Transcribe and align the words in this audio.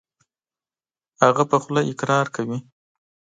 هغه 1.23 1.43
په 1.49 1.57
خوله 1.63 1.81
اقرار 1.91 2.25
کوي. 2.35 2.57